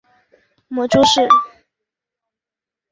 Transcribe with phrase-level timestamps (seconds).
[0.67, 1.21] 母朱氏。